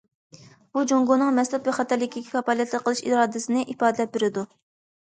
بۇ 0.77 0.83
جۇڭگونىڭ 0.91 1.29
مەھسۇلات 1.41 1.65
بىخەتەرلىكىگە 1.67 2.33
كاپالەتلىك 2.39 2.87
قىلىش 2.89 3.05
ئىرادىسىنى 3.07 3.69
ئىپادىلەپ 3.71 4.19
بېرىدۇ. 4.19 4.51